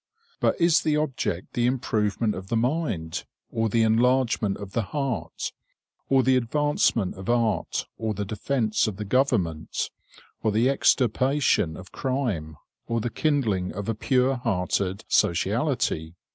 But 0.39 0.59
is 0.59 0.81
the 0.81 0.97
object 0.97 1.53
the 1.53 1.67
improvement 1.67 2.33
of 2.33 2.47
the 2.47 2.57
mind, 2.57 3.23
or 3.51 3.69
the 3.69 3.83
enlargement 3.83 4.57
of 4.57 4.71
the 4.71 4.81
heart, 4.81 5.51
or 6.09 6.23
the 6.23 6.35
advancement 6.37 7.13
of 7.13 7.29
art, 7.29 7.85
or 7.99 8.15
the 8.15 8.25
defence 8.25 8.87
of 8.87 8.95
the 8.95 9.05
government, 9.05 9.91
or 10.41 10.51
the 10.51 10.67
extirpation 10.71 11.77
of 11.77 11.91
crime, 11.91 12.57
or 12.87 12.99
the 12.99 13.11
kindling 13.11 13.71
of 13.73 13.87
a 13.87 13.93
pure 13.93 14.37
hearted 14.37 15.05
sociality? 15.07 16.15